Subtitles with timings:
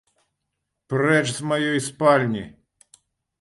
[0.93, 2.43] Прэч з маёй спальні!